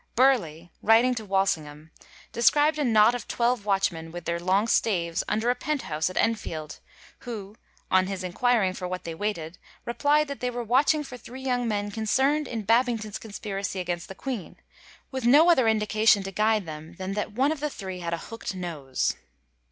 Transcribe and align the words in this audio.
Burleigh, 0.15 0.71
writing 0.81 1.13
to 1.13 1.25
Walsingham, 1.25 1.91
described 2.31 2.79
a 2.79 2.83
knot 2.83 3.13
of 3.13 3.27
twelve 3.27 3.65
watchmen 3.67 4.11
with 4.11 4.25
their 4.25 4.39
long 4.39 4.67
staves 4.67 5.23
under 5.27 5.51
a 5.51 5.53
pent 5.53 5.83
house 5.83 6.09
at 6.09 6.17
Enfield, 6.17 6.79
who, 7.19 7.55
on 7.91 8.07
his 8.07 8.23
enquiring 8.23 8.73
for 8.73 8.87
what 8.87 9.03
they 9.03 9.13
waited, 9.13 9.59
replied 9.85 10.27
that 10.27 10.39
they 10.39 10.49
were 10.49 10.63
watching 10.63 11.03
for 11.03 11.17
three 11.17 11.43
young 11.43 11.67
men 11.67 11.91
concemd 11.91 12.47
in 12.47 12.63
Babington's 12.63 13.19
conspiracy 13.19 13.79
against 13.79 14.07
the 14.07 14.15
Queen, 14.15 14.55
with 15.11 15.27
no 15.27 15.51
other 15.51 15.67
indication 15.67 16.23
to 16.23 16.31
guide 16.31 16.65
them 16.65 16.95
than 16.95 17.13
that 17.13 17.33
one 17.33 17.51
of 17.51 17.59
the 17.59 17.69
three 17.69 17.99
had 17.99 18.11
a 18.15 18.31
hookt 18.31 18.55
nose. 18.55 19.13